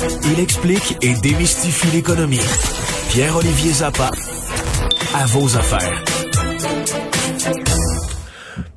[0.00, 2.38] Il explique et démystifie l'économie.
[3.10, 4.10] Pierre-Olivier Zappa,
[5.14, 6.04] à vos affaires.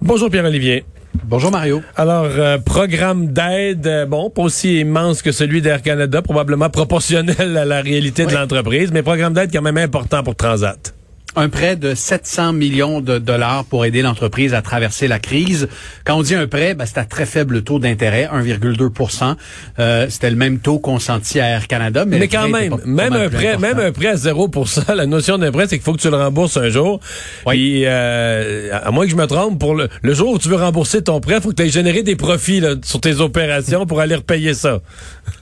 [0.00, 0.84] Bonjour Pierre-Olivier.
[1.24, 1.82] Bonjour Mario.
[1.96, 7.56] Alors, euh, programme d'aide, euh, bon, pas aussi immense que celui d'Air Canada, probablement proportionnel
[7.56, 10.94] à la réalité de l'entreprise, mais programme d'aide quand même important pour Transat
[11.38, 15.68] un prêt de 700 millions de dollars pour aider l'entreprise à traverser la crise.
[16.04, 19.36] Quand on dit un prêt, ben, c'est à très faible taux d'intérêt, 1,2%
[19.78, 22.04] euh, C'était le même taux consenti à Air Canada.
[22.04, 24.50] Mais, quand même, même, un prêt, même un prêt à 0
[24.94, 27.00] la notion d'un prêt, c'est qu'il faut que tu le rembourses un jour.
[27.46, 27.84] Oui.
[27.86, 31.20] euh, à moins que je me trompe, pour le, jour où tu veux rembourser ton
[31.20, 34.16] prêt, il faut que tu aies généré des profits là, sur tes opérations pour aller
[34.16, 34.80] repayer ça.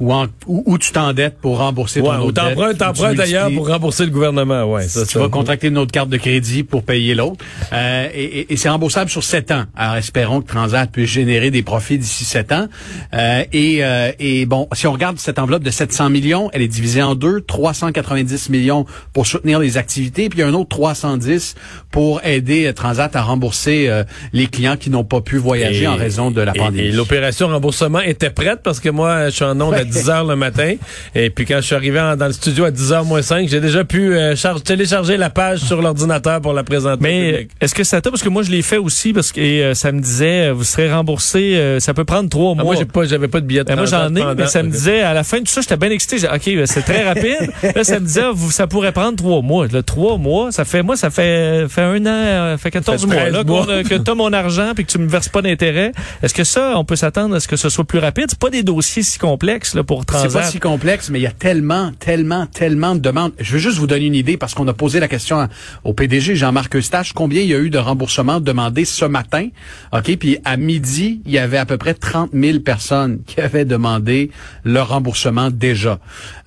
[0.00, 0.12] Ou,
[0.46, 4.64] ou, tu t'endettes pour rembourser ton ouais, autre Ou t'empruntes d'ailleurs pour rembourser le gouvernement.
[4.64, 7.44] Ouais, ça, tu vas contracter une autre carte de crédit pour payer l'autre.
[7.72, 9.64] Euh, et, et c'est remboursable sur sept ans.
[9.76, 12.66] Alors, espérons que Transat puisse générer des profits d'ici sept ans.
[13.12, 16.68] Euh, et, euh, et bon, si on regarde cette enveloppe de 700 millions, elle est
[16.68, 17.40] divisée en deux.
[17.42, 21.54] 390 millions pour soutenir les activités, puis un autre 310
[21.90, 23.90] pour aider Transat à rembourser
[24.32, 26.88] les clients qui n'ont pas pu voyager en raison de la pandémie.
[26.88, 30.24] Et, l'opération remboursement était prête parce que moi, je suis en onde à 10 heures
[30.24, 30.74] le matin.
[31.14, 33.60] Et puis quand je suis arrivé dans le studio à 10 h moins 5, j'ai
[33.60, 34.16] déjà pu
[34.64, 37.02] télécharger la page sur l'ordinateur pour la présenter.
[37.02, 38.10] Mais est-ce que ça t'a?
[38.10, 40.64] Parce que moi je l'ai fait aussi parce que euh, ça me disait euh, vous
[40.64, 42.64] serez remboursé euh, ça peut prendre trois mois.
[42.64, 43.64] moi j'ai pas j'avais pas de billet.
[43.64, 45.60] De ben, moi j'en ai mais ça me disait à la fin de tout ça
[45.60, 46.16] j'étais bien excité.
[46.26, 47.52] OK, ben, c'est très rapide.
[47.74, 49.66] là ça me disait vous, ça pourrait prendre trois mois.
[49.66, 53.44] Là, trois mois, ça fait moi ça fait fait un an, fait 14 mois là
[53.44, 55.92] que tu as mon argent puis que tu me verses pas d'intérêt.
[56.22, 58.26] Est-ce que ça on peut s'attendre à ce que ce soit plus rapide?
[58.28, 60.30] C'est pas des dossiers si complexes là pour Transat.
[60.30, 63.32] C'est pas si complexe mais il y a tellement tellement tellement de demandes.
[63.38, 65.48] Je veux juste vous donner une idée parce qu'on a posé la question
[65.84, 69.48] au PDG Jean-Marc Eustache combien il y a eu de remboursements demandés ce matin?
[69.92, 73.64] OK, puis à midi, il y avait à peu près 30 000 personnes qui avaient
[73.64, 74.30] demandé
[74.64, 75.98] leur remboursement déjà.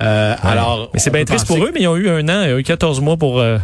[0.02, 2.54] Euh, alors Mais c'est bien triste pour eux, mais ils ont eu un an, ils
[2.54, 3.58] ont eu 14 mois pour euh,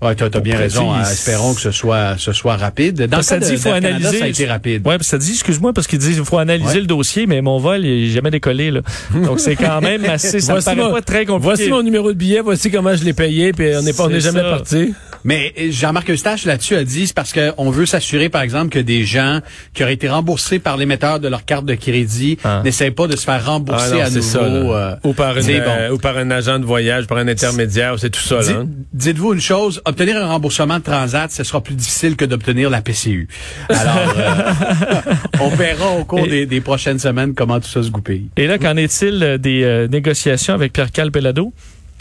[0.00, 0.98] Ouais, tu as, bien raison.
[1.00, 3.02] Espérons que ce soit ce soit rapide.
[3.06, 4.18] Dans ça dit, il faut analyser.
[4.18, 4.86] ça a été rapide.
[4.86, 7.84] Ouais, ça dit, excuse-moi, parce qu'ils disent il faut analyser le dossier, mais mon vol,
[7.84, 8.80] il n'est jamais décollé là.
[9.12, 10.40] Donc c'est quand même assez.
[10.40, 11.56] Ça voici me paraît pas très compliqué.
[11.56, 14.08] Voici mon numéro de billet, voici comment je l'ai payé, puis on n'est pas, on
[14.08, 14.94] n'est jamais parti.
[15.24, 19.04] Mais Jean-Marc Eustache là-dessus a dit c'est parce qu'on veut s'assurer, par exemple, que des
[19.04, 19.40] gens
[19.74, 22.62] qui auraient été remboursés par l'émetteur de leur carte de crédit ah.
[22.64, 24.22] n'essayent pas de se faire rembourser ah à nouveau.
[24.22, 27.98] Ça, euh, ou par une, euh, ou par un agent de voyage, par un intermédiaire,
[27.98, 28.40] c'est tout ça.
[28.40, 28.68] Là, hein.
[28.92, 32.80] Dites-vous une chose, obtenir un remboursement de Transat, ce sera plus difficile que d'obtenir la
[32.80, 33.28] PCU.
[33.68, 38.28] Alors, euh, on verra au cours des, prochaines semaines comment tout ça se goupille.
[38.36, 41.52] Et là, qu'en est-il euh, des euh, négociations avec Pierre Calpelado?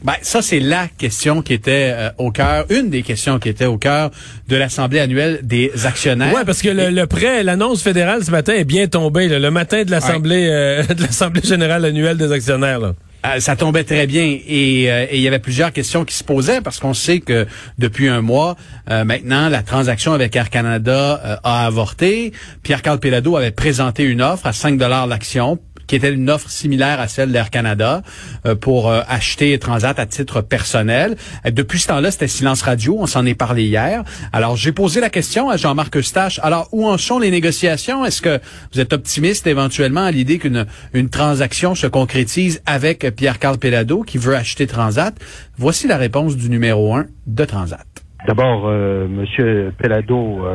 [0.04, 3.78] Ben, ça, c'est la question qui était au cœur, une des questions qui était au
[3.78, 4.12] cœur
[4.48, 6.34] de l'Assemblée annuelle des actionnaires.
[6.36, 9.92] Oui, parce que le, prêt, l'annonce fédérale ce matin est bien tombée, le matin de
[9.92, 10.46] l'Assemblée
[10.96, 12.80] de l'Assemblée générale annuelle des actionnaires.
[12.80, 12.94] Là.
[13.26, 16.62] Euh, ça tombait très bien euh, et, il y avait plusieurs questions qui se posaient
[16.62, 17.48] parce qu'on sait que
[17.80, 18.56] depuis un mois
[18.92, 22.32] euh, maintenant la transaction avec Air Canada a avorté.
[22.62, 25.58] Pierre Carl Pelado avait présenté une offre à 5 dollars l'action
[25.88, 28.02] qui était une offre similaire à celle d'Air Canada
[28.46, 31.16] euh, pour euh, acheter Transat à titre personnel.
[31.46, 32.98] Euh, depuis ce temps-là, c'était silence radio.
[33.00, 34.04] On s'en est parlé hier.
[34.34, 36.40] Alors, j'ai posé la question à Jean-Marc Eustache.
[36.44, 38.06] Alors, où en sont les négociations?
[38.06, 38.40] Est-ce que
[38.74, 44.18] vous êtes optimiste éventuellement à l'idée qu'une une transaction se concrétise avec Pierre-Carl Pelado qui
[44.18, 45.14] veut acheter Transat?
[45.58, 47.86] Voici la réponse du numéro un de Transat.
[48.28, 50.46] D'abord, euh, Monsieur Pelado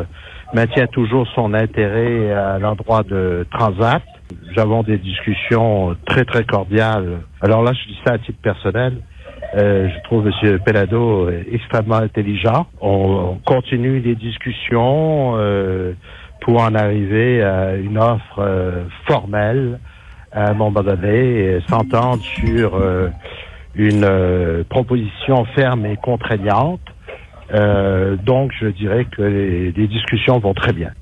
[0.52, 4.02] maintient toujours son intérêt à l'endroit de Transat.
[4.50, 7.20] Nous avons des discussions très, très cordiales.
[7.40, 8.98] Alors là, je dis ça à titre personnel.
[9.54, 10.58] Euh, je trouve M.
[10.64, 12.66] Pelado extrêmement intelligent.
[12.80, 15.92] On, continue les discussions euh,
[16.40, 19.78] pour en arriver à une offre euh, formelle
[20.32, 23.08] à un moment donné, s'entendre sur euh,
[23.74, 26.80] une proposition ferme et contraignante.
[28.24, 30.92] donc, je dirais que les discussions vont très bien.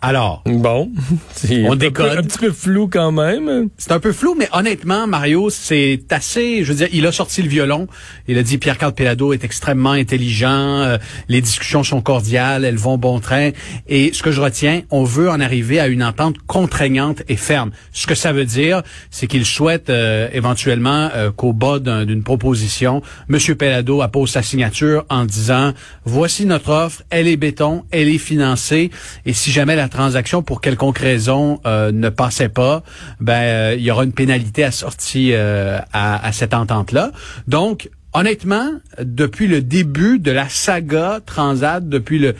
[0.00, 0.42] Alors.
[0.46, 0.90] Bon.
[1.50, 2.18] On décode.
[2.18, 3.68] Un, petit peu flou quand même.
[3.78, 7.42] C'est un peu flou, mais honnêtement, Mario, c'est assez, je veux dire, il a sorti
[7.42, 7.88] le violon.
[8.28, 10.48] Il a dit Pierre-Carl Pelado est extrêmement intelligent.
[10.48, 10.98] Euh,
[11.28, 13.50] les discussions sont cordiales, elles vont bon train.
[13.88, 17.70] Et ce que je retiens, on veut en arriver à une entente contraignante et ferme.
[17.92, 23.02] Ce que ça veut dire, c'est qu'il souhaite euh, éventuellement euh, qu'au bas d'une proposition,
[23.28, 25.72] Monsieur Pelado appose sa signature en disant,
[26.04, 28.90] voici notre offre, elle est béton, elle est financée.
[29.26, 32.82] Et si jamais la transaction, pour quelconque raison, euh, ne passait pas,
[33.20, 37.12] ben euh, il y aura une pénalité assortie euh, à, cette entente-là.
[37.46, 42.34] Donc, honnêtement, depuis le début de la saga Transat, depuis le,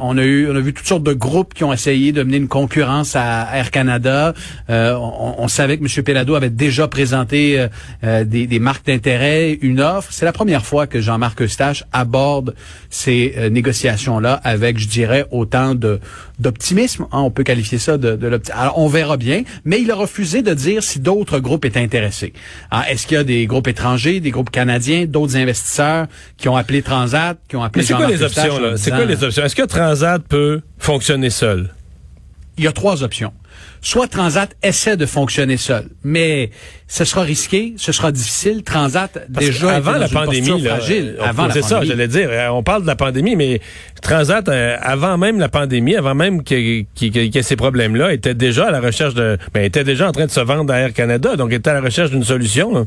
[0.00, 2.38] on a eu, on a vu toutes sortes de groupes qui ont essayé de mener
[2.38, 4.34] une concurrence à Air Canada.
[4.70, 6.04] Euh, on, savait que M.
[6.04, 7.68] Pelado avait déjà présenté euh,
[8.04, 10.12] euh, des, marques d'intérêt, une offre.
[10.12, 12.54] C'est la première fois que Jean-Marc Eustache aborde
[12.88, 16.00] ces négociations-là avec, je dirais, autant de
[16.40, 17.04] d'optimisme.
[17.12, 18.60] Hein, on peut qualifier ça de, de l'optimisme.
[18.60, 22.32] Alors, on verra bien, mais il a refusé de dire si d'autres groupes étaient intéressés.
[22.70, 26.06] Ah, est-ce qu'il y a des groupes étrangers, des groupes canadiens, d'autres investisseurs
[26.36, 28.76] qui ont appelé Transat, qui ont appelé C'est quoi les options, là?
[28.76, 29.44] C'est quoi les options?
[29.44, 31.74] Est-ce que Transat peut fonctionner seul?
[32.56, 33.32] Il y a trois options
[33.82, 36.50] soit Transat essaie de fonctionner seul, mais
[36.86, 38.62] ce sera risqué, ce sera difficile.
[38.62, 41.16] Transat déjà avant la pandémie, fragile.
[41.20, 42.28] avant c'est ça, j'allais dire.
[42.30, 43.60] Euh, on parle de la pandémie, mais
[44.02, 48.68] Transat euh, avant même la pandémie, avant même qu'il y ait ces problèmes-là, était déjà
[48.68, 51.36] à la recherche de, ben, était déjà en train de se vendre à Air Canada,
[51.36, 52.86] donc était à la recherche d'une solution.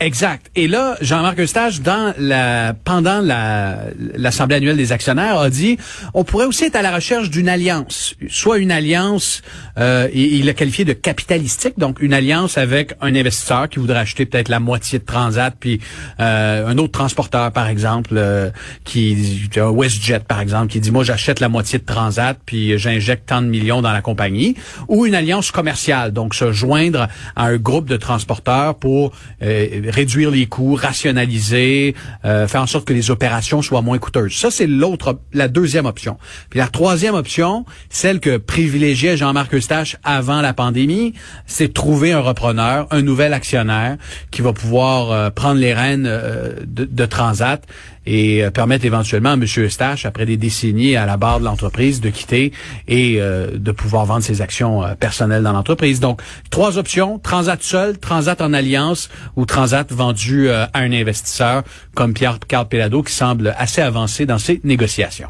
[0.00, 0.48] Exact.
[0.54, 5.76] Et là, Jean-Marc Eustache, dans la, pendant la, l'Assemblée annuelle des actionnaires, a dit
[6.14, 9.42] on pourrait aussi être à la recherche d'une alliance, soit une alliance,
[9.76, 14.24] euh, il l'a qualifié de capitalistique, donc une alliance avec un investisseur qui voudrait acheter
[14.24, 15.80] peut-être la moitié de Transat, puis
[16.20, 18.50] euh, un autre transporteur, par exemple, euh,
[18.84, 23.42] qui WestJet, par exemple, qui dit moi j'achète la moitié de Transat, puis j'injecte tant
[23.42, 24.54] de millions dans la compagnie,
[24.86, 29.10] ou une alliance commerciale, donc se joindre à un groupe de transporteurs pour
[29.42, 31.94] euh, réduire les coûts, rationaliser,
[32.24, 34.34] euh, faire en sorte que les opérations soient moins coûteuses.
[34.34, 36.16] Ça, c'est l'autre, la deuxième option.
[36.50, 41.14] Puis la troisième option, celle que privilégiait Jean-Marc Eustache avant la pandémie,
[41.46, 43.96] c'est trouver un repreneur, un nouvel actionnaire
[44.30, 47.62] qui va pouvoir euh, prendre les rênes euh, de, de Transat
[48.08, 49.44] et euh, permettre éventuellement à M.
[49.44, 52.52] Eustache, après des décennies à la barre de l'entreprise, de quitter
[52.88, 56.00] et euh, de pouvoir vendre ses actions euh, personnelles dans l'entreprise.
[56.00, 61.64] Donc, trois options, Transat seul, Transat en alliance ou Transat vendu à un investisseur
[61.94, 65.28] comme Pierre-Carl Pelado qui semble assez avancé dans ses négociations.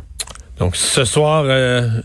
[0.59, 1.45] Donc ce soir,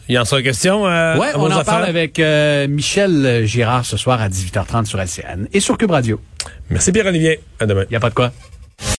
[0.10, 0.88] il y en sera question.
[0.88, 2.22] Euh, ouais, on en parle avec
[2.70, 6.20] Michel Girard ce soir à 18h30 sur LCN et sur Cube Radio.
[6.70, 7.40] Merci Pierre-Olivier.
[7.60, 7.84] À demain.
[7.86, 8.32] Il n'y a pas de quoi.